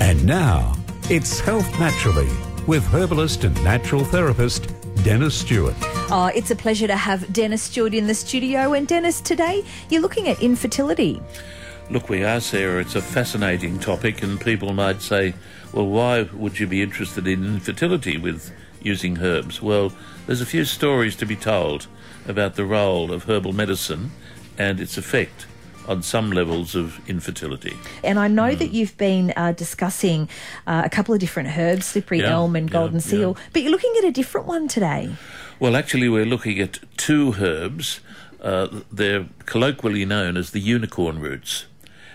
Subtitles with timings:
[0.00, 0.72] And now,
[1.10, 2.28] it's Health Naturally
[2.66, 5.74] with herbalist and natural therapist Dennis Stewart.
[6.10, 8.72] Oh, it's a pleasure to have Dennis Stewart in the studio.
[8.72, 11.22] And Dennis, today you're looking at infertility.
[11.90, 12.80] Look, we are, Sarah.
[12.80, 15.34] It's a fascinating topic, and people might say,
[15.72, 19.60] well, why would you be interested in infertility with using herbs?
[19.60, 19.92] Well,
[20.26, 21.88] there's a few stories to be told
[22.26, 24.12] about the role of herbal medicine
[24.56, 25.46] and its effect
[25.88, 27.76] on some levels of infertility.
[28.04, 28.58] And I know mm.
[28.58, 30.28] that you've been uh, discussing
[30.66, 33.44] uh, a couple of different herbs, slippery yeah, elm and golden yeah, seal, yeah.
[33.52, 35.10] but you're looking at a different one today.
[35.58, 38.00] Well, actually, we're looking at two herbs.
[38.40, 41.66] Uh, they're colloquially known as the unicorn roots.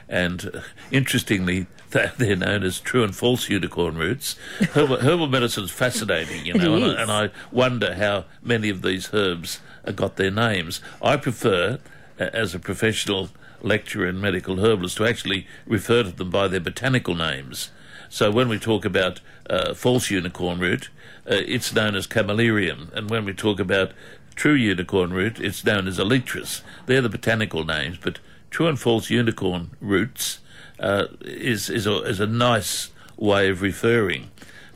[0.08, 1.68] And uh, interestingly,
[2.18, 4.36] they're known as true and false unicorn roots.
[4.74, 9.14] Herbal, herbal medicine is fascinating, you know, and, and, I wonder how many of these
[9.14, 9.60] herbs
[9.96, 10.82] got their names.
[11.02, 11.80] I prefer,
[12.18, 13.30] as a professional
[13.66, 17.72] lecturer in medical herbalist, to actually refer to them by their botanical names.
[18.10, 19.20] So when we talk about
[19.50, 20.90] uh, false unicorn root,
[21.30, 23.92] uh, it's known as Chamaelirium, and when we talk about
[24.36, 26.62] true unicorn root, it's known as Aletris.
[26.86, 30.40] They're the botanical names, but true and false unicorn roots
[30.80, 34.30] uh, is is a, is a nice way of referring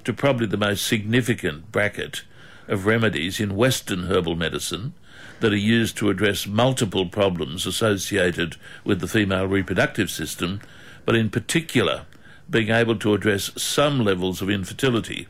[0.06, 2.24] to probably the most significant bracket
[2.68, 4.94] of remedies in Western herbal medicine
[5.40, 10.62] that are used to address multiple problems associated with the female reproductive system,
[11.06, 12.06] but in particular
[12.50, 15.28] being able to address some levels of infertility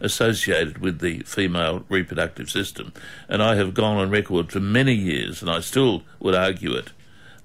[0.00, 2.92] associated with the female reproductive system.
[3.28, 6.90] And I have gone on record for many years, and I still would argue it,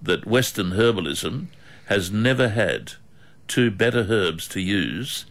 [0.02, 1.48] that Western herbalism
[1.86, 2.94] has never had
[3.48, 5.26] two better herbs to use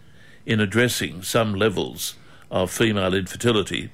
[0.45, 2.15] in addressing some levels
[2.51, 3.91] of female infertility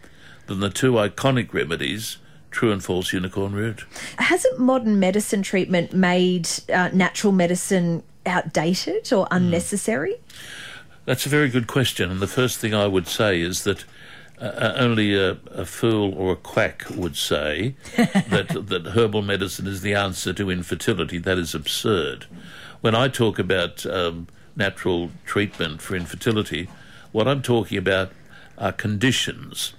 [0.46, 2.18] than the two iconic remedies
[2.52, 3.84] true and false unicorn root.
[4.18, 9.36] Hasn't modern medicine treatment made uh, natural medicine outdated or hmm.
[9.36, 10.12] unnecessary?
[10.12, 10.34] Mm.
[11.04, 12.10] That's a very good question.
[12.10, 13.84] And the first thing I would say is that
[14.40, 19.66] uh, uh only a, a, fool or a quack would say that, that herbal medicine
[19.66, 21.18] is the answer to infertility.
[21.18, 22.26] That is absurd.
[22.80, 26.68] When I talk about um, natural treatment for infertility,
[27.10, 28.12] what I'm talking about
[28.58, 29.74] are conditions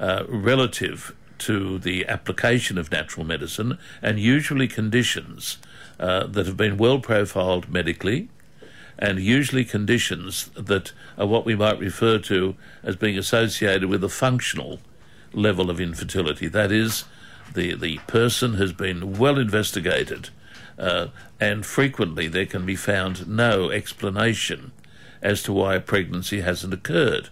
[0.00, 5.58] uh, relative to the application of natural medicine and usually conditions
[5.98, 8.28] uh, that have been well profiled medically
[8.98, 14.08] and usually conditions that are what we might refer to as being associated with a
[14.08, 14.78] functional
[15.32, 16.48] level of infertility.
[16.48, 17.04] That is,
[17.52, 20.30] the, the person has been well investigated,
[20.78, 21.08] uh,
[21.40, 24.72] and frequently there can be found no explanation
[25.22, 27.30] as to why a pregnancy hasn't occurred.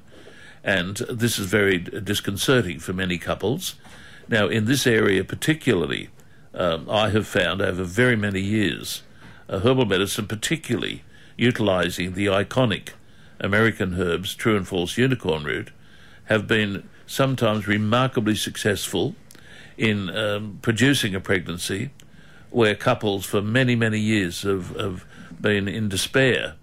[0.64, 3.74] And this is very disconcerting for many couples.
[4.32, 6.08] Now, in this area particularly,
[6.54, 9.02] um, I have found over very many years,
[9.46, 11.04] uh, herbal medicine particularly
[11.36, 12.94] utilizing the iconic
[13.40, 15.70] American herbs, true and false unicorn root,
[16.24, 19.14] have been sometimes remarkably successful
[19.76, 21.90] in um, producing a pregnancy
[22.48, 25.04] where couples for many, many years have, have
[25.42, 26.54] been in despair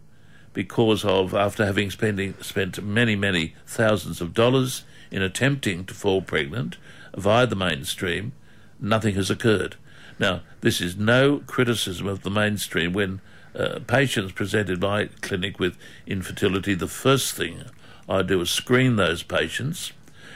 [0.53, 6.23] because of, after having spending, spent many, many thousands of dollars in attempting to fall
[6.23, 6.75] pregnant
[7.19, 8.31] via the mainstream,
[8.79, 9.75] nothing has occurred.
[10.17, 13.21] Now, this is no criticism of the mainstream when
[13.55, 17.63] uh, patients presented my clinic with infertility, the first thing
[18.07, 19.91] I do is screen those patients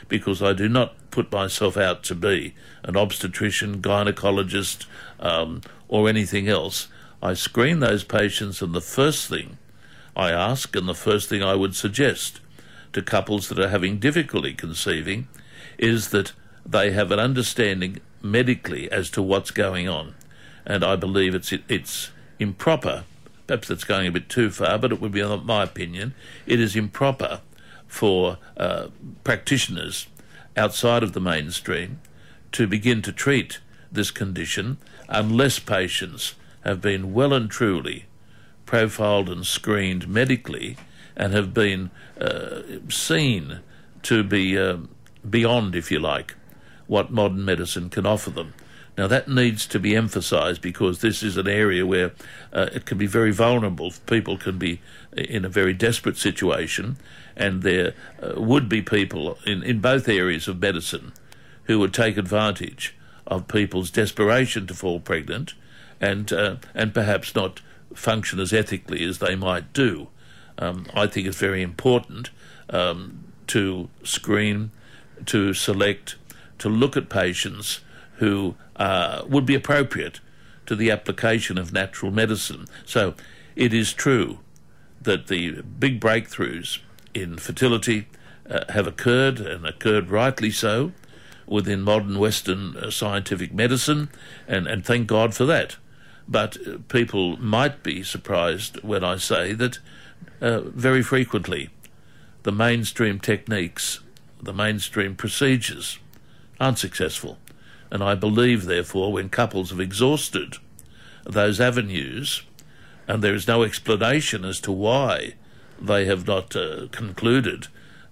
[0.08, 4.86] because I do not put myself out to be an obstetrician, gynecologist,
[5.20, 6.88] um, or anything else.
[7.22, 9.58] I screen those patients, and the first thing
[10.16, 12.42] I ask, and the first thing I would suggest
[12.94, 15.28] to couples that are having difficulty conceiving,
[15.78, 16.34] is that
[16.66, 20.16] they have an understanding medically as to what's going on.
[20.66, 23.04] And I believe it's it's improper.
[23.48, 26.14] Perhaps that's going a bit too far, but it would be my opinion.
[26.46, 27.42] It is improper
[27.88, 28.88] for uh,
[29.24, 30.08] practitioners
[30.56, 32.00] outside of the mainstream
[32.54, 33.60] to begin to treat
[33.92, 34.78] this condition
[35.10, 38.06] unless patients have been well and truly
[38.66, 40.78] profiled and screened medically
[41.16, 43.60] and have been uh, seen
[44.02, 44.78] to be uh,
[45.30, 46.36] beyond, if you like,
[46.88, 48.54] what modern medicine can offer them.
[48.98, 52.12] Now, that needs to be emphasised because this is an area where
[52.52, 53.92] uh, it can be very vulnerable.
[54.06, 54.82] People can be
[55.18, 56.98] in a very desperate situation,
[57.36, 61.12] and there uh, would be people in, in both areas of medicine
[61.64, 62.96] who would take advantage
[63.26, 65.54] of people's desperation to fall pregnant
[66.00, 67.62] and, uh, and perhaps not
[67.96, 70.08] function as ethically as they might do.
[70.58, 72.30] Um, I think it's very important
[72.70, 74.72] um, to screen,
[75.26, 76.16] to select,
[76.60, 77.82] to look at patients
[78.18, 80.20] who uh, would be appropriate
[80.66, 82.66] to the application of natural medicine.
[82.86, 83.16] So
[83.56, 84.40] it is true
[85.02, 86.80] that the big breakthroughs
[87.14, 88.08] in fertility
[88.50, 90.92] uh, have occurred and occurred rightly so
[91.46, 94.10] within modern Western uh, scientific medicine,
[94.48, 95.76] and, and thank God for that.
[96.28, 99.80] But uh, people might be surprised when I say that
[100.42, 101.70] uh, very frequently
[102.44, 104.00] the mainstream techniques,
[104.42, 106.00] the mainstream procedures
[106.64, 107.38] aren't.
[107.92, 110.58] And I believe, therefore, when couples have exhausted
[111.26, 112.44] those avenues
[113.08, 115.36] and there is no explanation as to why
[115.80, 117.68] they have not uh, concluded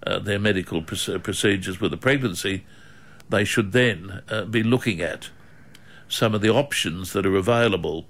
[0.05, 2.65] uh, their medical procedures with a pregnancy,
[3.29, 5.29] they should then uh, be looking at
[6.07, 8.05] some of the options that are available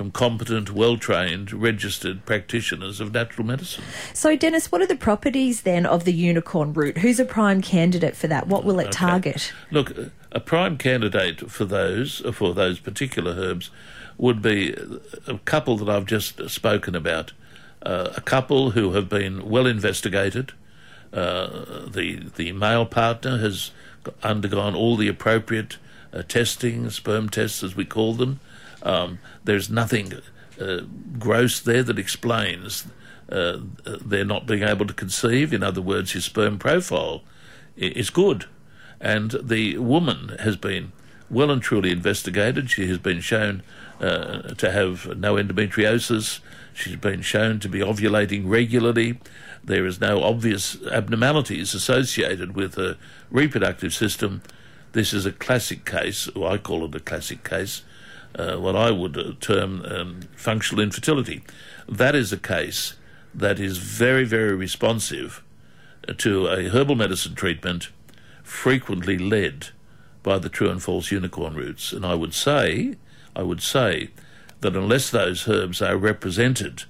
[0.00, 3.84] from competent, well trained, registered practitioners of natural medicine.
[4.14, 6.96] So, Dennis, what are the properties then of the unicorn root?
[6.96, 8.46] Who's a prime candidate for that?
[8.46, 8.92] What will it okay.
[8.92, 9.52] target?
[9.70, 9.92] Look,
[10.32, 13.68] a prime candidate for those, for those particular herbs,
[14.16, 14.74] would be
[15.26, 17.32] a couple that I've just spoken about.
[17.82, 20.52] Uh, a couple who have been well investigated.
[21.12, 23.70] Uh, the the male partner has
[24.22, 25.76] undergone all the appropriate
[26.14, 28.40] uh, testing, sperm tests as we call them.
[28.82, 30.12] Um, there's nothing
[30.60, 30.80] uh,
[31.18, 32.86] gross there that explains
[33.30, 35.52] uh, their not being able to conceive.
[35.52, 37.22] In other words, his sperm profile
[37.76, 38.46] is good.
[39.00, 40.92] And the woman has been
[41.30, 42.70] well and truly investigated.
[42.70, 43.62] She has been shown
[44.00, 46.40] uh, to have no endometriosis.
[46.74, 49.20] She's been shown to be ovulating regularly.
[49.62, 52.96] There is no obvious abnormalities associated with her
[53.30, 54.42] reproductive system.
[54.92, 57.82] This is a classic case, or I call it a classic case,
[58.34, 61.42] uh, what I would uh, term um, functional infertility.
[61.88, 62.94] That is a case
[63.34, 65.42] that is very, very responsive
[66.18, 67.90] to a herbal medicine treatment
[68.42, 69.68] frequently led
[70.22, 71.92] by the true and false unicorn roots.
[71.92, 72.96] And I would say,
[73.34, 74.10] I would say
[74.60, 76.84] that unless those herbs are represented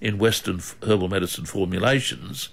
[0.00, 2.48] in Western herbal medicine formulations,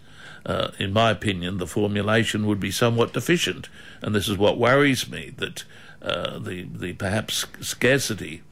[0.46, 3.70] uh, in my opinion, the formulation would be somewhat deficient.
[4.02, 5.64] And this is what worries me that
[6.06, 8.44] uh, the, the perhaps scarcity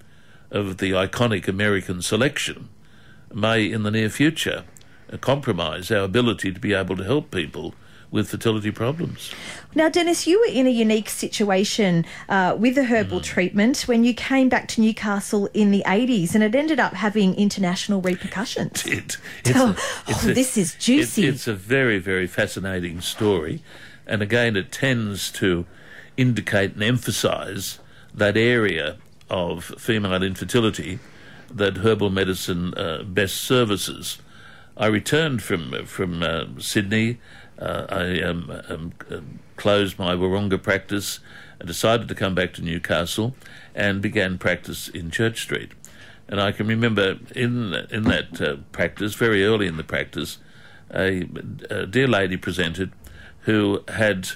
[0.49, 2.69] of the iconic American selection
[3.33, 4.63] may, in the near future,
[5.21, 7.75] compromise our ability to be able to help people
[8.09, 9.31] with fertility problems.
[9.73, 13.23] Now, Dennis, you were in a unique situation uh, with the herbal mm.
[13.23, 17.33] treatment when you came back to Newcastle in the 80s, and it ended up having
[17.35, 18.85] international repercussions.
[18.85, 19.17] It,
[19.55, 19.75] oh,
[20.07, 21.25] a, oh, a, this is juicy.
[21.25, 23.63] It, it's a very, very fascinating story.
[24.05, 25.65] And again, it tends to
[26.17, 27.79] indicate and emphasize
[28.13, 28.97] that area
[29.29, 30.99] of female infertility
[31.49, 34.19] that herbal medicine uh, best services.
[34.75, 37.19] I returned from from uh, Sydney
[37.59, 38.93] uh, I um, um,
[39.55, 41.19] closed my Wahroonga practice
[41.59, 43.35] and decided to come back to Newcastle
[43.75, 45.71] and began practice in Church Street.
[46.27, 50.39] And I can remember in in that uh, practice, very early in the practice,
[50.93, 51.27] a,
[51.69, 52.91] a, dear lady presented
[53.41, 54.29] who had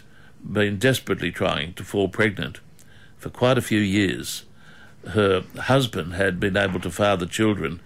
[0.43, 2.59] been desperately trying to fall pregnant
[3.17, 4.43] for quite a few years.
[5.09, 7.79] Her husband had been able to father children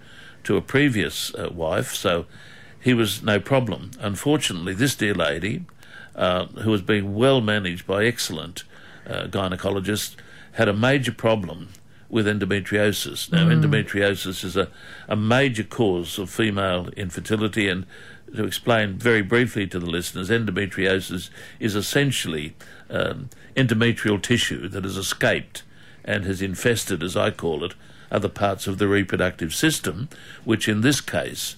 [0.44, 2.26] to a previous uh, wife, so
[2.80, 3.92] he was no problem.
[4.00, 5.64] Unfortunately, this dear lady,
[6.16, 8.64] uh, who was being well managed by excellent
[9.06, 10.16] uh, gynecologists,
[10.52, 11.68] had a major problem
[12.08, 13.32] with endometriosis.
[13.32, 13.62] Now, mm.
[13.62, 14.68] endometriosis is a,
[15.08, 17.86] a major cause of female infertility, and
[18.34, 22.54] to explain very briefly to the listeners, endometriosis is essentially
[22.90, 25.62] um, endometrial tissue that has escaped
[26.04, 27.74] and has infested, as I call it,
[28.10, 30.08] other parts of the reproductive system,
[30.44, 31.56] which in this case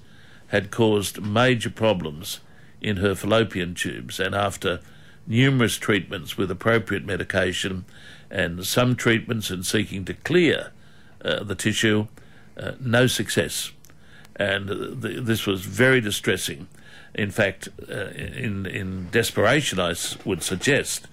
[0.49, 2.41] had caused major problems
[2.81, 4.81] in her fallopian tubes, and after
[5.27, 7.85] numerous treatments with appropriate medication
[8.31, 10.71] and some treatments in seeking to clear
[11.25, 12.07] uh, the tissue,
[12.59, 13.73] uh, no success.
[14.37, 16.69] And th- this was very distressing.
[17.15, 21.07] In fact, uh, in, in desperation, I would suggest,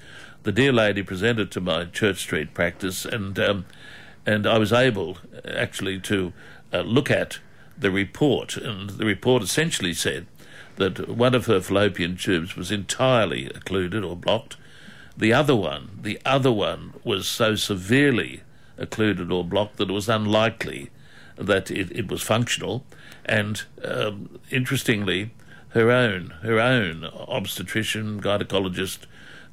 [0.44, 3.66] the dear lady presented to my Church Street practice, and, um,
[4.26, 6.34] and I was able actually to
[6.74, 7.40] uh, look at
[7.78, 10.26] the report, and the report essentially said
[10.78, 14.58] that one of her fallopian tubes was entirely occluded or blocked.
[15.16, 18.42] The other one, the other one was so severely
[18.78, 20.90] occluded or blocked that it was unlikely
[21.38, 22.84] that it, it was functional.
[23.26, 25.32] And um, interestingly,
[25.70, 29.00] her own her own obstetrician gynecologist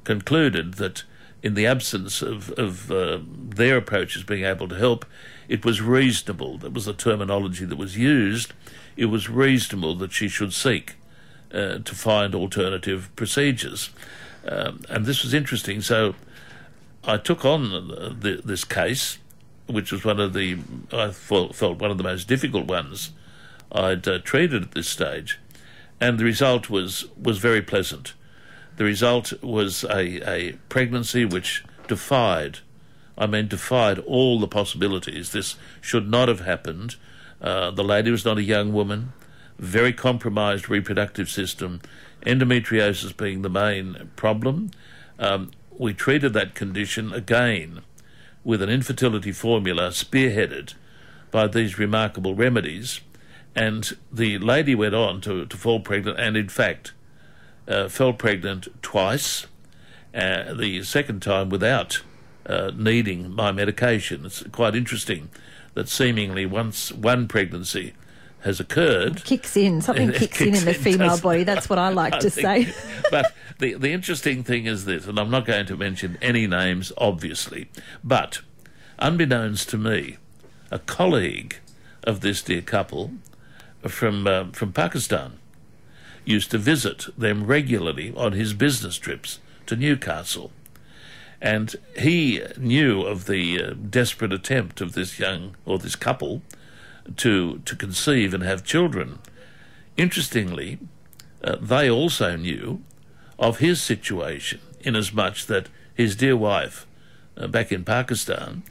[0.03, 1.03] concluded that
[1.41, 5.05] in the absence of, of uh, their approaches being able to help,
[5.47, 8.53] it was reasonable, that was the terminology that was used,
[8.97, 10.95] it was reasonable that she should seek
[11.53, 13.89] uh, to find alternative procedures.
[14.45, 15.81] Um, and this was interesting.
[15.81, 16.15] So
[17.05, 19.17] I took on the, the, this case,
[19.67, 20.57] which was one of the,
[20.91, 23.11] I felt, felt one of the most difficult ones
[23.71, 25.39] I'd uh, treated at this stage,
[25.99, 28.13] and the result was was very pleasant.
[28.77, 32.59] The result was a, a pregnancy which defied,
[33.17, 35.31] I mean, defied all the possibilities.
[35.31, 36.95] This should not have happened.
[37.41, 39.11] Uh, the lady was not a young woman,
[39.57, 41.81] very compromised reproductive system,
[42.25, 44.71] endometriosis being the main problem.
[45.19, 47.81] Um, we treated that condition again
[48.43, 50.73] with an infertility formula spearheaded
[51.31, 53.01] by these remarkable remedies.
[53.55, 56.93] And the lady went on to, to fall pregnant and, in fact,
[57.67, 59.47] uh, fell pregnant twice,
[60.13, 62.01] uh, the second time without
[62.45, 64.25] uh, needing my medication.
[64.25, 65.29] It's quite interesting
[65.73, 67.93] that seemingly once one pregnancy
[68.41, 69.23] has occurred.
[69.23, 69.81] Kicks in.
[69.81, 71.43] Something kicks, kicks in in the female body.
[71.43, 73.01] That's what I like I to think, say.
[73.11, 76.91] but the, the interesting thing is this, and I'm not going to mention any names,
[76.97, 77.69] obviously,
[78.03, 78.41] but
[78.97, 80.17] unbeknownst to me,
[80.71, 81.57] a colleague
[82.03, 83.11] of this dear couple
[83.87, 85.39] from, uh, from Pakistan
[86.25, 90.51] used to visit them regularly on his business trips to Newcastle.
[91.41, 96.41] And he knew of the uh, desperate attempt of this young or this couple
[97.17, 99.19] to to conceive and have children.
[99.97, 100.79] Interestingly,
[101.43, 102.81] uh, they also knew
[103.37, 106.85] of his situation, inasmuch that his dear wife,
[107.37, 108.63] uh, back in Pakistan,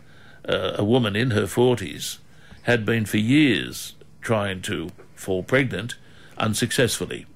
[0.49, 2.19] uh, a woman in her forties,
[2.63, 5.97] had been for years trying to fall pregnant
[6.37, 7.27] unsuccessfully.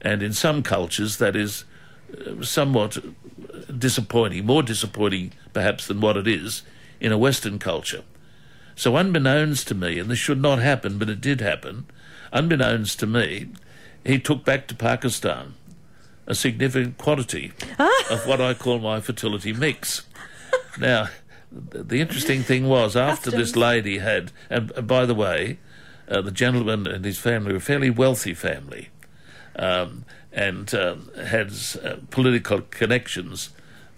[0.00, 1.64] And in some cultures, that is
[2.12, 2.98] uh, somewhat
[3.78, 6.62] disappointing, more disappointing perhaps than what it is
[7.00, 8.02] in a Western culture.
[8.76, 11.86] So, unbeknownst to me, and this should not happen, but it did happen,
[12.32, 13.48] unbeknownst to me,
[14.04, 15.54] he took back to Pakistan
[16.26, 18.04] a significant quantity ah.
[18.10, 20.06] of what I call my fertility mix.
[20.78, 21.08] now,
[21.52, 23.52] the interesting thing was after Customs.
[23.52, 25.58] this lady had, and by the way,
[26.08, 28.90] uh, the gentleman and his family were a fairly wealthy family,
[29.56, 30.96] um, and uh,
[31.26, 33.50] had uh, political connections,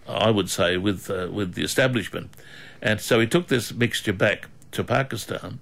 [0.08, 2.30] I would say, with uh, with the establishment,
[2.82, 5.60] and so he took this mixture back to Pakistan,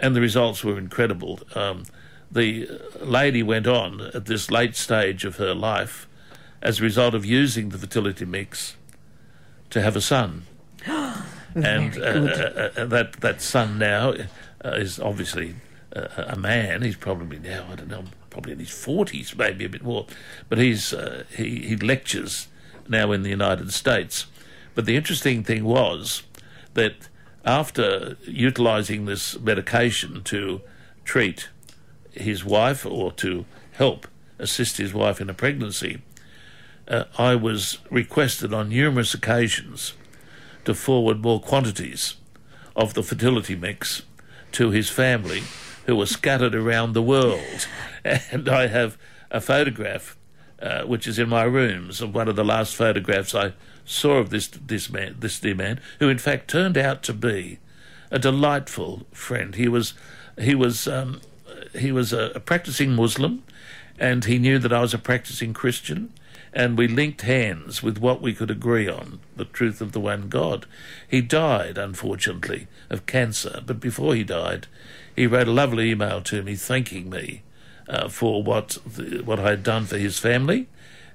[0.00, 1.40] and the results were incredible.
[1.54, 1.84] Um,
[2.30, 2.68] the
[3.00, 6.08] lady went on at this late stage of her life,
[6.60, 8.76] as a result of using the fertility mix,
[9.70, 10.42] to have a son.
[11.54, 14.12] and uh, uh, uh, that that son now
[14.64, 15.56] uh, is obviously
[15.94, 16.82] a man.
[16.82, 20.06] He's probably now I don't know, probably in his forties, maybe a bit more.
[20.48, 22.48] But he's uh, he he lectures
[22.88, 24.26] now in the United States.
[24.74, 26.22] But the interesting thing was
[26.74, 27.08] that
[27.44, 30.62] after utilising this medication to
[31.04, 31.48] treat
[32.12, 36.02] his wife or to help assist his wife in a pregnancy,
[36.88, 39.94] uh, I was requested on numerous occasions
[40.64, 42.16] to forward more quantities
[42.74, 44.02] of the fertility mix
[44.54, 45.42] to his family
[45.86, 47.66] who were scattered around the world.
[48.04, 48.98] And I have
[49.30, 50.18] a photograph
[50.60, 54.30] uh, which is in my rooms of one of the last photographs I saw of
[54.30, 57.58] this this man, this dear man, who in fact turned out to be
[58.10, 59.54] a delightful friend.
[59.54, 59.94] He was
[60.38, 61.20] he was um,
[61.74, 63.42] he was a, a practicing Muslim,
[63.98, 66.12] and he knew that I was a practicing Christian,
[66.54, 70.28] and we linked hands with what we could agree on the truth of the one
[70.28, 70.66] God.
[71.08, 74.68] He died, unfortunately, of cancer, but before he died,
[75.16, 77.42] he wrote a lovely email to me thanking me
[77.88, 80.68] uh, for what the, what I had done for his family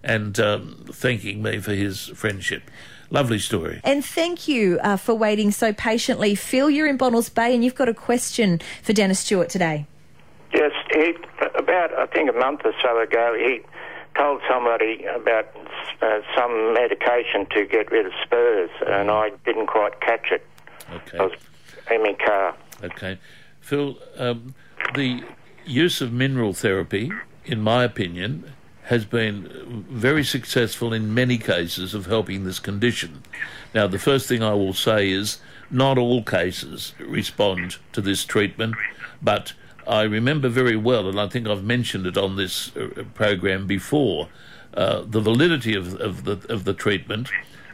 [0.04, 2.64] and um, thanking me for his friendship.
[3.10, 3.82] Lovely story.
[3.84, 6.36] And thank you uh, for waiting so patiently.
[6.36, 9.88] Phil, you're in Bonnells Bay and you've got a question for Dennis Stewart today.
[10.54, 11.16] Yes, he,
[11.56, 13.62] about, I think, a month or so ago, he
[14.20, 15.48] told somebody about
[16.02, 20.46] uh, some medication to get rid of spurs, and I didn't quite catch it.
[20.94, 21.18] Okay.
[21.18, 21.34] I was
[21.90, 22.56] in my car.
[22.84, 23.18] Okay.
[23.62, 24.54] Phil, um,
[24.96, 25.24] the
[25.66, 27.12] use of mineral therapy,
[27.46, 28.52] in my opinion,
[28.84, 33.24] has been very successful in many cases of helping this condition.
[33.74, 38.76] Now, the first thing I will say is not all cases respond to this treatment,
[39.22, 39.54] but
[39.88, 44.30] I remember very well, and I think I've mentioned it on this uh, program before,
[44.74, 47.30] uh, the validity of, of, the, of the treatment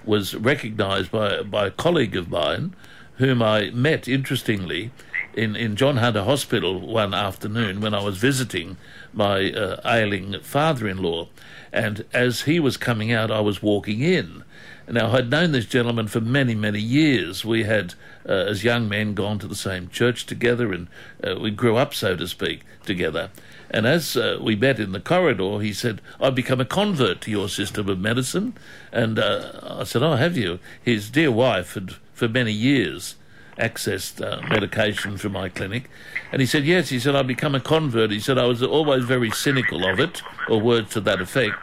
[0.05, 2.75] was recognised by, by a colleague of mine,
[3.17, 4.91] whom I met, interestingly,
[5.33, 8.77] in, in John Hunter Hospital one afternoon when I was visiting
[9.13, 11.27] my uh, ailing father in law.
[11.73, 14.43] And as he was coming out, I was walking in.
[14.87, 17.43] Now, I'd known this gentleman for many, many years.
[17.43, 17.95] We had,
[18.27, 20.87] uh, as young men, gone to the same church together and
[21.23, 23.29] uh, we grew up, so to speak, together.
[23.69, 27.31] And as uh, we met in the corridor, he said, I've become a convert to
[27.31, 28.53] your system of medicine.
[28.91, 30.59] And uh, I said, Oh, have you?
[30.81, 33.15] His dear wife had, for many years,
[33.57, 35.89] accessed uh, medication from my clinic.
[36.31, 36.89] And he said, Yes.
[36.89, 38.11] He said, I've become a convert.
[38.11, 41.57] He said, I was always very cynical of it, or words to that effect.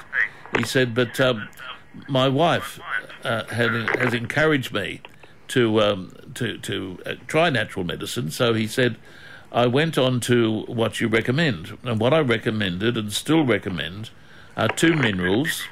[0.57, 1.49] He said, But um,
[2.09, 2.81] my wife
[3.25, 5.01] uh, had, has encouraged me
[5.53, 8.31] to, um, to, to uh, try natural medicine.
[8.31, 8.97] So he said,
[9.53, 11.77] I went on to what you recommend.
[11.83, 14.11] And what I recommended and still recommend
[14.57, 15.65] are two minerals,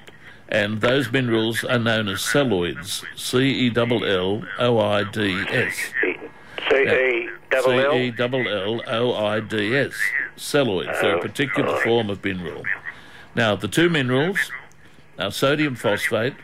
[0.49, 3.05] and those minerals are known as celloids.
[3.17, 5.75] C E L L O I D S.
[6.69, 7.93] C E double L.
[7.93, 9.95] C E double L O I D S.
[10.37, 11.01] Celloids.
[11.01, 12.63] They're a particular form of mineral.
[13.35, 14.39] Now, the two minerals
[15.19, 16.35] are sodium phosphate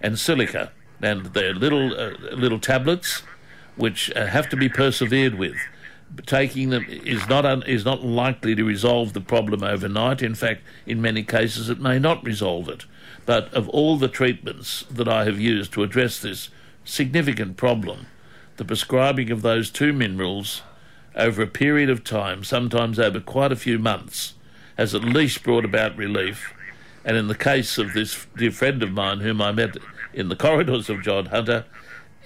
[0.00, 0.72] and silica,
[1.04, 3.22] and they're little uh, little tablets
[3.76, 5.56] which uh, have to be persevered with.
[6.26, 10.22] Taking them is not un- is not likely to resolve the problem overnight.
[10.22, 12.84] In fact, in many cases, it may not resolve it.
[13.26, 16.50] But of all the treatments that I have used to address this
[16.84, 18.06] significant problem,
[18.56, 20.62] the prescribing of those two minerals
[21.16, 24.34] over a period of time, sometimes over quite a few months,
[24.76, 26.52] has at least brought about relief.
[27.04, 29.76] And in the case of this dear friend of mine, whom I met
[30.14, 31.64] in the corridors of John Hunter,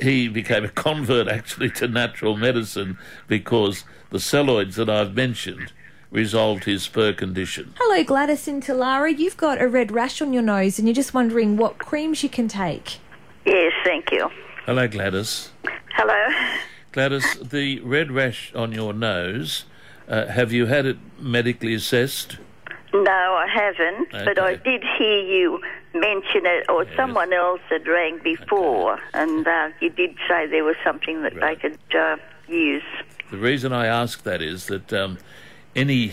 [0.00, 5.73] he became a convert actually to natural medicine because the celloids that I've mentioned
[6.11, 7.75] resolved his spur condition.
[7.78, 9.16] Hello, Gladys in Talara.
[9.16, 12.28] You've got a red rash on your nose and you're just wondering what creams you
[12.28, 12.99] can take.
[13.45, 14.30] Yes, thank you.
[14.64, 15.50] Hello, Gladys.
[15.95, 16.28] Hello.
[16.92, 19.64] Gladys, the red rash on your nose,
[20.09, 22.38] uh, have you had it medically assessed?
[22.95, 25.61] No, I haven't, but I did hear you
[25.95, 30.76] mention it, or someone else had rang before, and uh, you did say there was
[30.85, 31.61] something that Right.
[31.61, 32.16] they could uh,
[32.49, 32.83] use.
[33.30, 35.18] The reason I ask that is that um,
[35.75, 36.12] any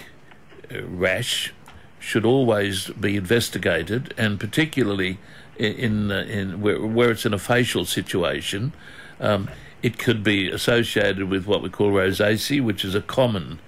[0.73, 1.53] uh, rash
[1.99, 5.17] should always be investigated, and particularly
[5.59, 8.73] i- in uh, in where, where it's in a facial situation,
[9.19, 9.49] um,
[9.81, 13.59] it could be associated with what we call rosacea, which is a common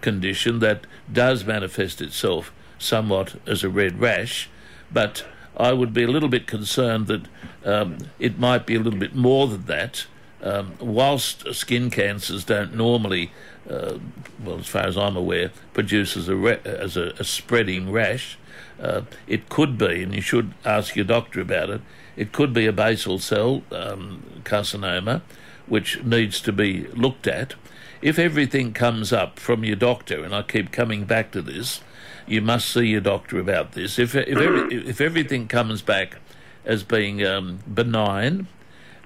[0.00, 4.48] condition that does manifest itself somewhat as a red rash,
[4.92, 5.24] but
[5.58, 7.22] I would be a little bit concerned that
[7.64, 10.06] um, it might be a little bit more than that.
[10.40, 13.32] Um, whilst skin cancers don't normally,
[13.68, 13.98] uh,
[14.44, 18.38] well, as far as I'm aware, produce as a, as a, a spreading rash,
[18.80, 21.80] uh, it could be, and you should ask your doctor about it,
[22.16, 25.22] it could be a basal cell um, carcinoma,
[25.66, 27.54] which needs to be looked at.
[28.00, 31.80] If everything comes up from your doctor, and I keep coming back to this,
[32.28, 33.98] you must see your doctor about this.
[33.98, 36.16] If if, every, if everything comes back
[36.64, 38.46] as being um, benign,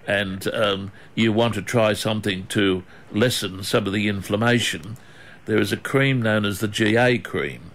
[0.07, 2.83] and um, you want to try something to
[3.13, 4.97] lessen some of the inflammation,
[5.45, 7.71] there is a cream known as the GA cream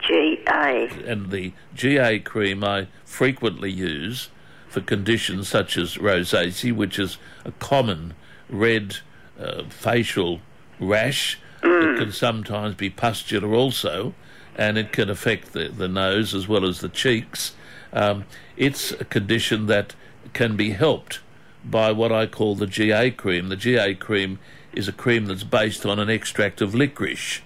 [0.00, 0.88] G A.
[1.06, 4.28] and the GA cream I frequently use
[4.68, 8.14] for conditions such as rosacea, which is a common
[8.48, 8.98] red
[9.38, 10.40] uh, facial
[10.78, 11.38] rash.
[11.62, 14.14] It can sometimes be pustular also,
[14.58, 17.54] and it can affect the, the nose as well as the cheeks.
[17.92, 18.24] Um,
[18.56, 19.94] it's a condition that
[20.34, 21.20] can be helped
[21.64, 23.48] by what I call the GA cream.
[23.48, 24.40] The GA cream
[24.72, 27.40] is a cream that's based on an extract of licorice.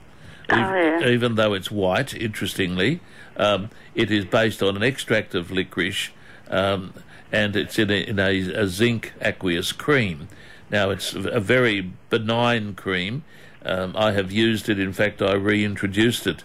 [0.48, 1.08] Ev- yeah.
[1.08, 3.00] Even though it's white, interestingly,
[3.36, 6.10] um, it is based on an extract of licorice
[6.48, 6.94] um,
[7.30, 10.28] and it's in, a, in a, a zinc aqueous cream.
[10.70, 13.24] Now, it's a very benign cream.
[13.64, 16.42] Um, I have used it, in fact, I reintroduced it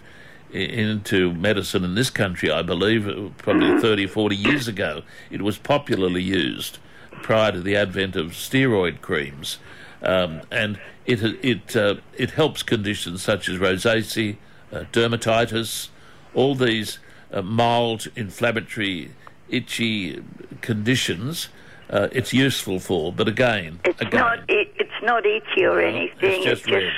[0.50, 5.02] into medicine in this country, I believe, uh, probably 30, 40 years ago.
[5.30, 6.78] It was popularly used
[7.22, 9.58] prior to the advent of steroid creams.
[10.02, 14.36] Um, and it it uh, it helps conditions such as rosacea,
[14.72, 15.88] uh, dermatitis,
[16.34, 16.98] all these
[17.32, 19.10] uh, mild inflammatory,
[19.48, 20.22] itchy
[20.60, 21.48] conditions.
[21.90, 24.38] Uh, it's useful for, but again, It's again, not.
[24.48, 26.18] It, it's not itchy or anything.
[26.20, 26.92] it's just red.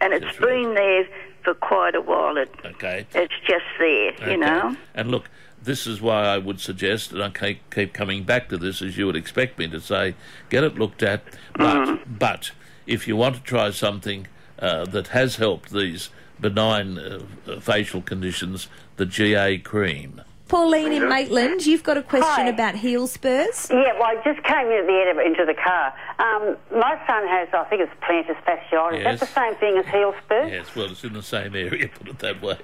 [0.00, 1.06] and it's Just been there
[1.44, 2.36] for quite a while.
[2.36, 3.06] It, okay.
[3.14, 4.32] it's just there, Okay.
[4.32, 4.76] you know.
[4.94, 5.28] And look,
[5.62, 9.06] this is why I would suggest, and I keep, coming back to this as you
[9.06, 10.14] would expect me to say,
[10.50, 11.22] get it looked at.
[11.56, 12.14] But Mm-hmm.
[12.18, 12.50] but
[12.86, 14.26] if you want to try something
[14.58, 20.20] uh, that has helped these benign uh, uh, facial conditions, the GA cream.
[20.48, 22.48] Pauline in Maitland, you've got a question Hi.
[22.48, 23.68] about heel spurs.
[23.70, 25.92] Yeah, well, I just came in the end of, into the car.
[26.18, 28.98] Um, my son has, I think it's plantar fasciitis.
[28.98, 29.20] Is Yes.
[29.20, 30.50] that the same thing as heel spurs.
[30.52, 32.58] Yes, well, it's in the same area, put it that way.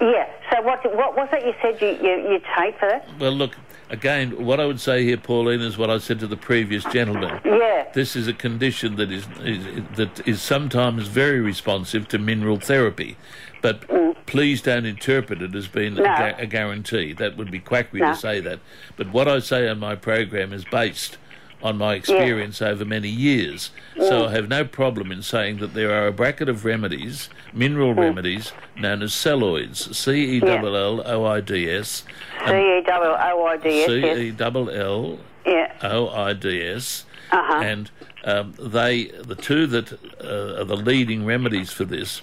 [0.00, 0.28] Yeah.
[0.52, 3.08] So what what was it you said you, you, you take for that?
[3.18, 3.56] Well, look,
[3.88, 7.40] again, what I would say here, Pauline, is what I said to the previous gentleman.
[7.46, 7.88] Yeah.
[7.94, 9.64] This is a condition that is, is
[9.96, 13.16] that is sometimes very responsive to mineral therapy,
[13.62, 16.36] but please don't interpret it as being a, Mm.
[16.36, 17.12] Gu- a guarantee.
[17.12, 18.08] That would be quackery No.
[18.12, 18.58] to say that.
[18.96, 21.16] But what I say on my program is based
[21.62, 23.70] on my experience over many years.
[23.96, 27.94] So I have no problem in saying that there are a bracket of remedies, mineral
[27.94, 32.02] remedies, known as celloids, C E L L O I D S,
[32.48, 33.86] C E W O I D S.
[33.86, 34.04] C.
[34.04, 35.72] E L L Yeah.
[35.82, 37.60] O I D S, Uh-huh.
[37.62, 37.90] and
[38.24, 42.22] um, they the two that uh, are the leading remedies for this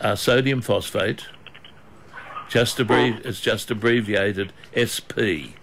[0.00, 1.26] are sodium phosphate.
[2.48, 5.54] Just abbrevi- it's just abbreviated SP,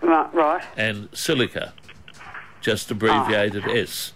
[0.00, 0.32] Right.
[0.32, 0.64] Right.
[0.76, 1.74] and silica,
[2.60, 2.94] just ah.
[2.94, 4.12] abbreviated S.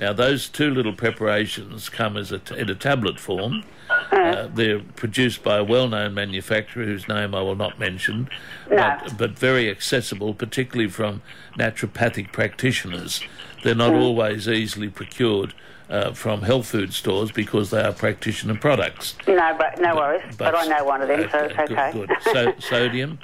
[0.00, 3.64] Now those two little preparations come as a t- in a tablet form.
[4.12, 8.28] Uh, uh they're produced by a well-known manufacturer whose name I will not mention,
[8.68, 11.22] but, but very accessible, particularly from
[11.58, 13.22] naturopathic practitioners.
[13.62, 14.00] They're not mm.
[14.00, 15.54] always easily procured
[15.88, 19.16] uh, from health food stores because they are practitioner products.
[19.28, 20.36] No, but no worries.
[20.36, 21.90] But, I know one of them, so it's okay.
[21.92, 22.10] Good.
[22.32, 23.18] So, sodium,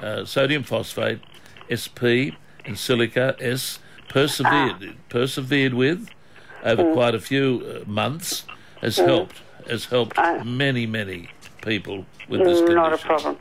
[0.00, 1.20] uh, sodium phosphate,
[1.70, 4.92] SP, and silica S persevered Ah.
[5.08, 6.08] persevered with
[6.62, 6.92] over Mm.
[6.94, 8.44] quite a few uh, months
[8.80, 11.28] has helped has helped many many
[11.62, 12.76] people with this condition.
[12.78, 13.36] Mm, Not a problem.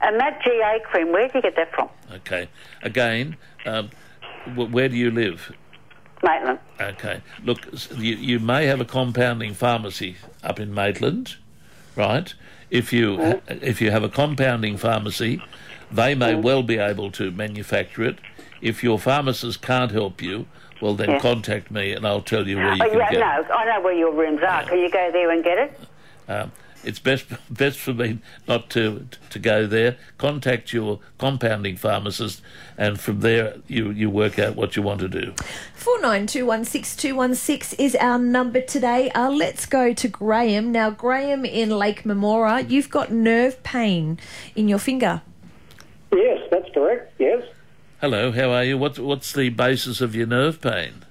[0.00, 1.88] And that GA cream, where did you get that from?
[2.14, 2.48] Okay.
[2.82, 3.90] Again, um,
[4.54, 5.52] where do you live?
[6.24, 6.58] Maitland.
[6.80, 7.20] Okay.
[7.44, 7.60] Look,
[7.96, 11.36] you, you may have a compounding pharmacy up in Maitland,
[11.94, 12.32] right?
[12.70, 15.40] If you ha- if you have a compounding pharmacy,
[15.92, 18.18] they may well be able to manufacture it.
[18.60, 20.46] If your pharmacist can't help you,
[20.80, 21.18] well then Yeah.
[21.20, 23.48] contact me and I'll tell you where you Oh, can yeah, get it.
[23.48, 24.64] no, I know where your rooms are.
[24.64, 25.80] Can you go there and get it?
[26.28, 26.50] Um,
[26.84, 29.96] it's best best for me not to to go there.
[30.18, 32.42] Contact your compounding pharmacist,
[32.76, 35.34] and from there you you work out what you want to do.
[35.74, 39.10] Four nine two one six two one six is our number today.
[39.10, 40.90] Uh, let's go to Graham now.
[40.90, 44.18] Graham in Lake Munmorah, you've got nerve pain
[44.54, 45.22] in your finger.
[46.12, 47.12] Yes, that's correct.
[47.18, 47.42] Yes.
[48.00, 48.76] Hello, how are you?
[48.78, 51.04] What's what's the basis of your nerve pain?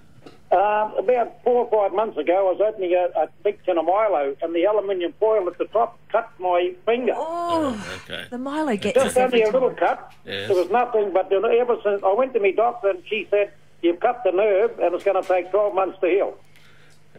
[0.54, 3.86] Um, about four or five months ago, I was opening a, a big tin of
[3.86, 7.14] Milo, and the aluminium foil at the top cut my finger.
[7.16, 8.26] Oh, Okay.
[8.30, 10.12] the Milo gets Just us every only a little cut.
[10.28, 10.50] Yes.
[10.50, 13.52] There was nothing, but then ever since I went to my doctor, and she said,
[13.82, 16.38] "You've cut the nerve, and it's going to take 12 months to heal."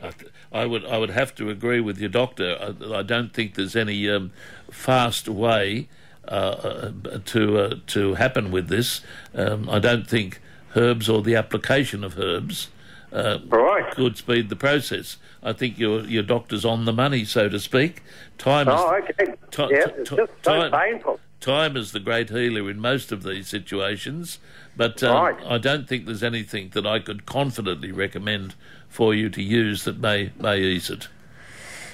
[0.01, 0.13] I,
[0.53, 2.57] I would I would have to agree with your doctor.
[2.61, 4.31] I, I don't think there's any um,
[4.71, 5.89] fast way
[6.29, 9.01] uh, uh, to uh, to happen with this.
[9.35, 10.41] Um, I don't think
[10.77, 12.69] herbs or the application of herbs
[13.15, 13.91] uh, Right.
[13.93, 15.17] could speed the process.
[15.43, 18.03] I think your your doctor's on the money, so to speak.
[18.39, 19.35] Time is Oh, okay.
[19.51, 21.21] Ti- yeah, ti- it's just so time- painful.
[21.41, 24.39] time is the great healer in most of these situations,
[24.77, 25.37] but um, Right.
[25.47, 28.55] I don't think there's anything that I could confidently recommend
[28.89, 31.09] for you to use that may may ease it.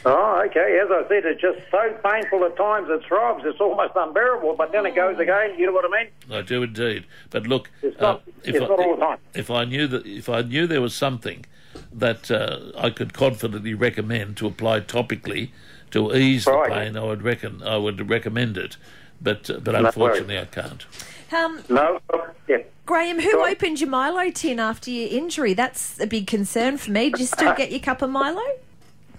[0.07, 0.81] Oh, okay.
[0.83, 2.89] As I said, it's just so painful at times.
[2.91, 3.45] It throbs.
[3.45, 4.55] It's almost unbearable.
[4.57, 5.59] But then it goes again.
[5.59, 6.11] You know what I mean?
[6.39, 7.05] I do indeed.
[7.31, 9.19] But look, It's uh, not- if, it's I, not all the time.
[9.35, 11.45] if I knew that if I knew there was something
[11.93, 15.51] that uh, I could confidently recommend to apply topically
[15.91, 16.69] to ease Right.
[16.69, 18.77] the pain, I would reckon I would recommend it.
[19.21, 19.87] But uh, but worries.
[19.87, 20.87] unfortunately, I can't.
[21.33, 22.01] Um, No.
[22.49, 22.59] Yeah.
[22.87, 23.51] Graham, who Go on.
[23.51, 25.53] opened your Milo tin after your injury?
[25.55, 27.11] That's a big concern for me.
[27.11, 28.41] Do you still get your cup of Milo?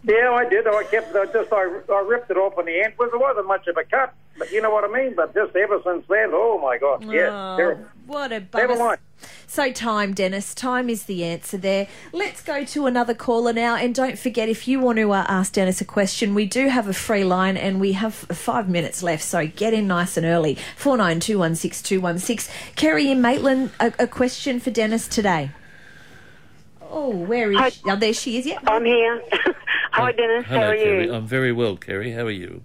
[0.04, 0.66] Yeah, I did.
[0.68, 1.16] I kept.
[1.16, 1.54] I just.
[1.54, 2.94] I, I ripped it off in the end.
[2.98, 5.14] Well, there wasn't much of a cut, but you know what I mean.
[5.16, 7.86] But just ever since then, oh my god, yeah, Oh, terrible.
[8.08, 8.78] what a Never bummer.
[8.78, 9.00] mind.
[9.46, 10.56] So time, Dennis.
[10.56, 11.88] Time is the answer there.
[12.14, 15.54] Let's go to another caller now, and don't forget if you want to uh, ask
[15.54, 19.22] Dennis a question, we do have a free line, and we have five minutes left.
[19.24, 20.58] So get in nice and early.
[20.78, 22.50] Four nine two one six two one six.
[22.76, 25.52] Kerry in Maitland, a, a question for Dennis today.
[26.92, 27.70] Oh, where is Hi.
[27.70, 27.82] she?
[27.90, 28.46] Oh, there she is.
[28.46, 28.60] Yeah.
[28.68, 29.22] I'm here.
[29.94, 30.46] Hi, Dennis.
[30.48, 31.06] Hello, How are Kerry.
[31.06, 31.14] you?
[31.14, 32.12] I'm very well, Kerry.
[32.12, 32.64] How are you?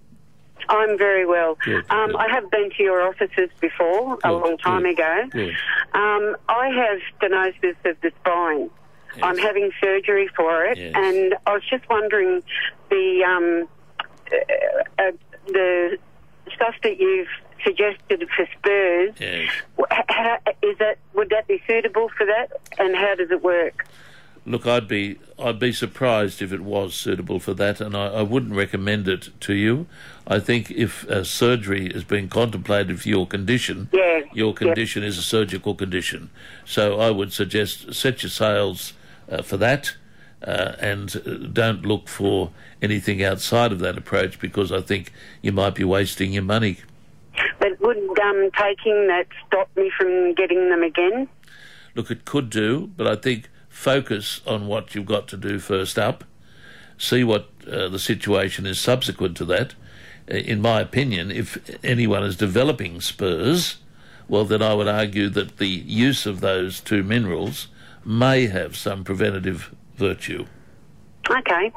[0.69, 1.57] I'm very well.
[1.63, 2.15] Good, um, good.
[2.17, 5.23] I have been to your offices before a long time good, ago.
[5.31, 5.55] good.
[5.93, 8.69] Um, I have stenosis of the spine.
[9.15, 9.23] Yes.
[9.23, 10.91] I'm having surgery for it, Yes.
[10.95, 12.43] and I was just wondering
[12.89, 13.67] the um,
[14.31, 15.11] uh, uh,
[15.47, 15.97] the
[16.53, 17.29] stuff that you've
[17.63, 19.15] suggested for spurs.
[19.19, 19.49] Yes.
[19.79, 23.87] wh- How, is that would that be suitable for that, and how does it work?
[24.47, 28.21] Look, I'd be I'd be surprised if it was suitable for that, and I, I
[28.21, 29.87] wouldn't recommend it to you.
[30.25, 34.57] I think if uh, surgery is being contemplated for your condition, Yeah, your yeah.
[34.57, 36.29] condition is a surgical condition.
[36.63, 38.93] So I would suggest set your sails
[39.29, 39.95] uh, for that,
[40.41, 45.51] uh, and uh, don't look for anything outside of that approach because I think you
[45.51, 46.77] might be wasting your money.
[47.59, 51.27] But would um, taking that stop me from getting them again?
[51.95, 55.99] Look, it could do, but I think focus on what you've got to do first
[55.99, 56.23] up.
[56.97, 59.75] See what uh, the situation is subsequent to that.
[60.29, 63.77] Uh, In my opinion, if anyone is developing spurs,
[64.27, 67.67] well, then I would argue that the use of those two minerals
[68.03, 70.47] may have some preventative virtue.
[71.29, 71.71] Okay.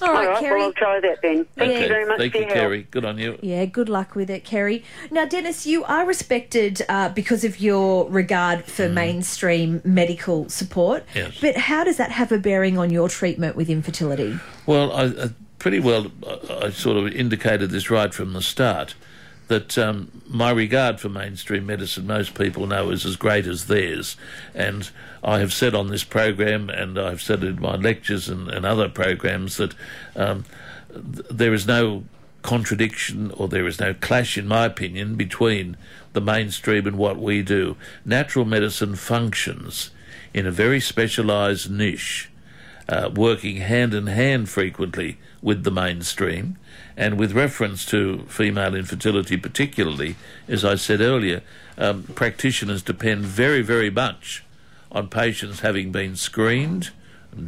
[0.00, 0.40] All right, All right.
[0.40, 0.60] Kerry.
[0.60, 1.46] Well, I'll try that then.
[1.56, 1.82] Thank okay.
[1.82, 2.64] you very much Thank for you, your help.
[2.64, 2.82] Kerry.
[2.90, 3.38] Good on you.
[3.42, 4.84] Yeah, good luck with it, Kerry.
[5.10, 11.04] Now, Dennis, you are respected uh, because of your regard for mainstream medical support.
[11.08, 11.14] Mm.
[11.14, 11.40] Yes.
[11.40, 14.38] But how does that have a bearing on your treatment with infertility?
[14.66, 18.94] Well, I, I pretty well I, I sort of indicated this right from the start
[19.48, 24.16] that um, my regard for mainstream medicine, most people know, is as great as theirs.
[24.54, 24.88] And
[25.22, 28.88] I have said on this program, and I've said in my lectures and, and other
[28.88, 29.74] programs, that
[30.14, 30.44] um,
[30.92, 32.04] th- there is no
[32.42, 35.76] contradiction or there is no clash, in my opinion, between
[36.12, 37.76] the mainstream and what we do.
[38.04, 39.90] Natural medicine functions
[40.32, 42.30] in a very specialised niche
[42.88, 46.56] uh, working hand in hand frequently with the mainstream.
[46.98, 50.16] And with reference to female infertility, particularly,
[50.48, 51.42] as I said earlier,
[51.78, 54.42] um, practitioners depend very, very much
[54.90, 56.90] on patients having been screened,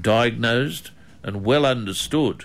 [0.00, 0.92] diagnosed,
[1.24, 2.44] and well understood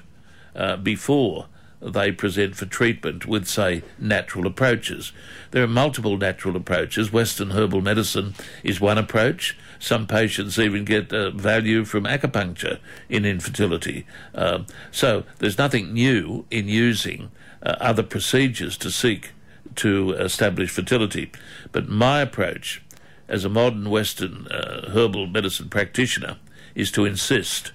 [0.56, 1.46] uh, before
[1.82, 5.12] they present for treatment with, say, natural approaches.
[5.52, 7.12] There are multiple natural approaches.
[7.12, 8.34] Western herbal medicine
[8.64, 9.58] is one approach.
[9.80, 14.06] Some patients even get uh, value from acupuncture in infertility.
[14.34, 19.32] Um, so there's nothing new in using uh, other procedures to seek
[19.76, 21.32] to establish fertility.
[21.72, 22.82] But my approach
[23.28, 26.38] as a modern Western uh, herbal medicine practitioner
[26.76, 27.72] is to insist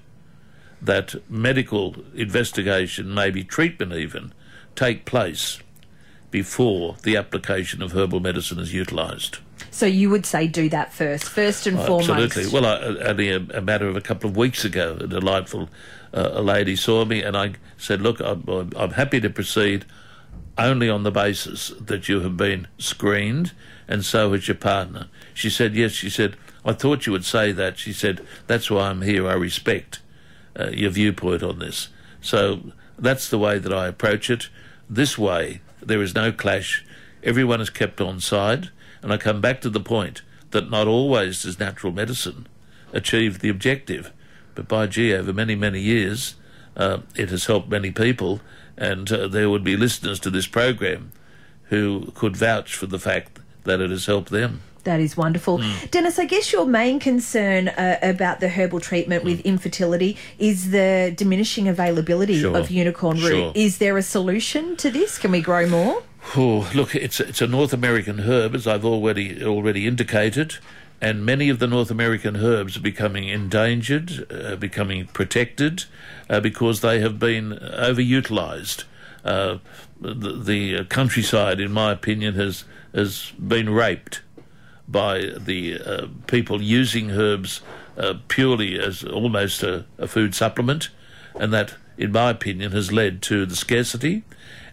[0.83, 4.33] that medical investigation, maybe treatment even,
[4.75, 5.61] take place
[6.31, 9.39] before the application of herbal medicine is utilised.
[9.71, 12.11] So you would say do that first, first and foremost.
[12.11, 12.61] Absolutely.
[12.61, 15.69] Well, I, only a, a matter of a couple of weeks ago, a delightful
[16.13, 19.85] uh, a lady saw me, and I said, "Look, I'm- I'm happy to proceed
[20.59, 23.53] only on the basis that you have been screened,
[23.87, 27.53] and so has your partner." She said, "Yes." She said, "I thought you would say
[27.53, 29.29] that." She said, "That's why I'm here.
[29.29, 30.01] I respect
[30.59, 31.89] uh, your viewpoint on this."
[32.21, 32.61] So
[32.99, 34.49] that's the way that I approach it.
[34.89, 36.85] This way, there is no clash.
[37.23, 38.71] Everyone is kept on side,
[39.03, 42.47] and I come back to the point that not always does natural medicine
[42.93, 44.13] achieve the objective,
[44.55, 46.35] but by gee, over many many years,
[46.77, 48.41] uh, it has helped many people,
[48.77, 51.13] and uh, there would be listeners to this program
[51.65, 54.61] who could vouch for the fact that it has helped them.
[54.85, 55.63] That is wonderful.
[55.63, 55.87] Hmm.
[55.91, 61.13] Dennis, I guess your main concern uh, about the herbal treatment with infertility is the
[61.15, 62.57] diminishing availability Sure.
[62.57, 63.31] of unicorn root.
[63.31, 63.53] Sure.
[63.55, 65.19] Is there a solution to this?
[65.19, 66.03] Can we grow more?
[66.37, 70.57] Oh, look, it's a, it's a North American herb, as I've already already indicated,
[71.01, 75.85] and many of the North American herbs are becoming endangered, uh, becoming protected,
[76.29, 78.85] uh, because they have been overutilized.
[79.25, 79.59] Uh,
[80.01, 82.65] the, the countryside, in my opinion, has
[82.95, 84.21] has been raped
[84.91, 87.61] by the uh, people using herbs
[87.97, 90.89] uh, purely as almost a, a food supplement,
[91.35, 94.25] and that, in my opinion, has led to the scarcity.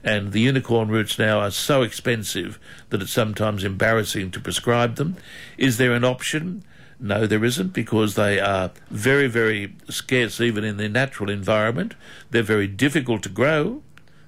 [0.03, 5.17] And the unicorn roots now are so expensive that it's sometimes embarrassing to prescribe them.
[5.57, 6.63] Is there an option?
[6.99, 11.93] No, there isn't, because they are very, very scarce even in their natural environment.
[12.31, 13.81] They're very difficult to grow,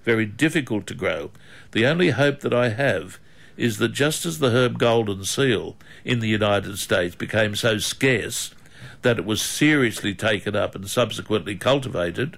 [0.04, 1.32] very difficult to grow.
[1.71, 3.19] The only hope that I have
[3.60, 8.56] is that just as the herb golden seal in the United States became so scarce
[9.02, 12.38] that it was seriously taken up and subsequently cultivated,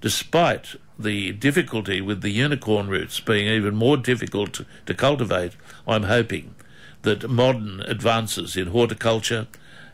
[0.00, 5.56] despite the difficulty with the unicorn roots being even more difficult to, cultivate,
[5.88, 6.54] I'm hoping
[7.02, 9.48] that modern advances in horticulture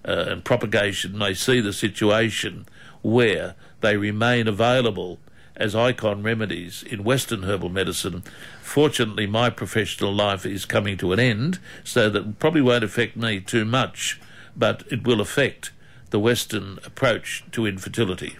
[0.06, 2.66] uh, and propagation may see the situation
[3.02, 5.18] where they remain available
[5.60, 8.24] as icon remedies in Western herbal medicine.
[8.62, 13.40] Fortunately, my professional life is coming to an end, so that probably won't affect me
[13.40, 14.20] too much,
[14.56, 15.70] but it will affect
[16.08, 18.36] the Western approach to infertility.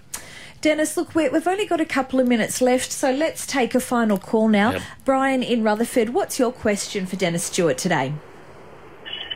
[0.62, 3.80] Dennis, look, we we've only got a couple of minutes left, so let's take a
[3.80, 4.72] final call now.
[4.72, 4.82] Yep.
[5.04, 8.12] Brian in Rutherford, what's your question for Dennis Stewart today?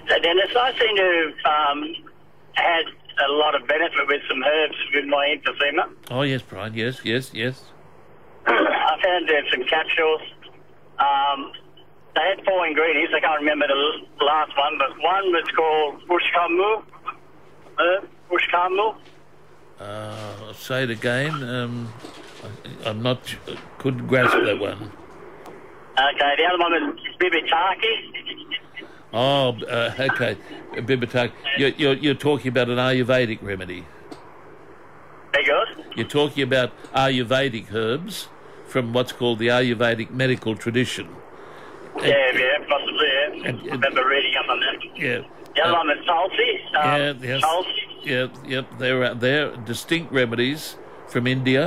[0.09, 1.95] So, Dennis, I seem to have um,
[2.55, 2.85] had
[3.27, 5.91] a lot of benefit with some herbs with my emphysema.
[6.11, 7.63] Oh, yes, Brian, yes, yes, yes.
[8.47, 10.21] I found there's some capsules.
[10.99, 11.53] Um,
[12.15, 13.13] they had four ingredients.
[13.17, 16.85] I can't remember the last one, but one was called Ushkamu.
[17.79, 18.97] Uh, Ushkamu.
[19.81, 21.33] Uh, say it again.
[21.43, 21.93] Um,
[22.45, 23.35] I, I'm not,
[23.79, 24.93] couldn't grasp that one.
[25.97, 28.55] Okay, the other one was Bibitaki.
[29.13, 30.37] Oh, uh, okay.
[30.75, 31.33] Bibitaki.
[31.57, 33.87] You're, you're, you're talking about an Ayurvedic remedy.
[35.33, 35.85] Very good.
[35.97, 38.29] You're talking about Ayurvedic herbs
[38.75, 41.07] from what's called the Ayurvedic medical tradition.
[42.03, 43.49] Yeah, yeah, possibly, yeah.
[43.49, 44.79] and- I remember reading up on that.
[44.97, 45.21] Yeah.
[45.55, 46.51] The other Uh, one was Tulsi.
[46.75, 47.41] Um, Yeah, yes.
[47.41, 47.83] Tulsi.
[48.03, 48.67] Yep, yep.
[48.81, 51.65] They're they're distinct remedies from India,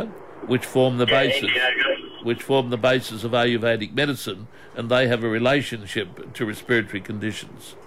[0.52, 1.70] which form the Yeah, basis, India,
[2.24, 7.78] which form the basis of Ayurvedic medicine, and they have a relationship to respiratory conditions.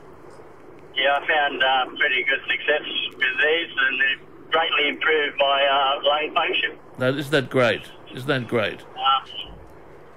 [0.96, 2.86] Yeah, I found uh, pretty good success
[3.20, 4.18] with these, and it
[4.50, 6.70] greatly improved my uh, lung function.
[6.98, 7.82] Now, isn't that great?
[8.14, 8.80] Isn't that great?
[8.82, 9.20] Uh,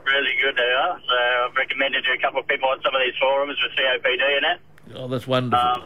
[0.05, 0.99] really good they are.
[0.99, 1.15] So
[1.49, 4.45] I've recommended to a couple of people on some of these forums with COPD and
[4.45, 4.59] that.
[4.95, 5.59] Oh, that's wonderful.
[5.59, 5.83] Um,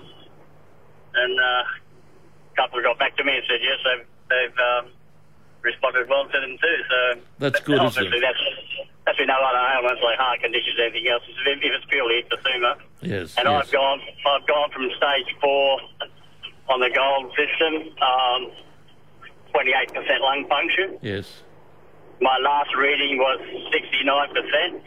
[1.16, 4.92] and uh, a couple got back to me and said yes, they've, they've um,
[5.62, 6.78] responded well to them too.
[6.90, 8.22] So That's good, isn't Obviously, it?
[8.22, 8.44] that's
[9.06, 11.24] that's with no other ailments like heart conditions, anything else.
[11.28, 13.36] If, if it's purely emphysema, yes.
[13.38, 13.66] and yes.
[13.66, 15.80] I've gone I've gone from stage four
[16.70, 18.52] on the gold system, um,
[19.56, 20.98] 28% lung function.
[21.02, 21.44] Yes,
[22.22, 23.40] My last reading was
[23.74, 24.82] 69%,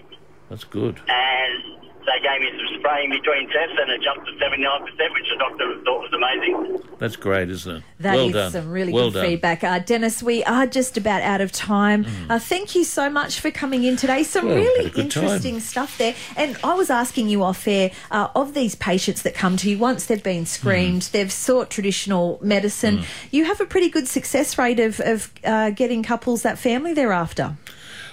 [0.49, 1.01] that's good.
[1.09, 5.37] and they gave me some spraying between tests, and it jumped to 79%, which the
[5.39, 6.83] doctor thought was amazing.
[6.99, 7.83] That's great, isn't it?
[8.01, 8.53] That is well done.
[8.53, 9.27] some really well good done.
[9.27, 9.65] feedback.
[9.65, 12.07] Uh, Dennis, we are just about out of time.
[12.29, 14.23] Uh, thank you so much for coming in today.
[14.23, 14.49] Some Mm.
[14.49, 15.61] Well, really had a good interesting time.
[15.61, 16.15] stuff there.
[16.37, 19.79] And I was asking you off air uh, of these patients that come to you,
[19.79, 21.11] once they've been screened, Mm.
[21.13, 26.03] they've sought traditional medicine, you have a pretty good success rate of, of uh, getting
[26.03, 27.57] couples that family thereafter.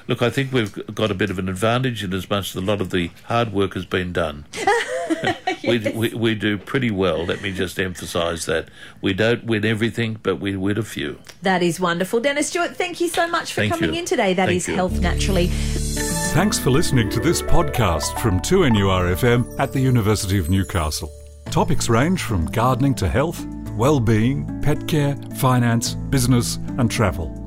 [0.08, 2.66] Look, I think we've got a bit of an advantage in as much as a
[2.66, 4.46] lot of the hard work has been done.
[5.64, 8.70] we, we, we do pretty well, let me just emphasise that.
[9.02, 11.20] We don't win everything, but we win a few.
[11.42, 12.20] That is wonderful.
[12.20, 14.00] Dennis Stewart, thank you so much for Thank coming you.
[14.00, 14.34] in today.
[14.34, 14.76] That is Thank you.
[14.76, 15.48] Health Naturally.
[15.48, 21.12] Thanks for listening to this podcast from 2NURFM at the University of Newcastle.
[21.46, 27.47] Topics range from gardening to health, well-being, pet care, finance, business and travel.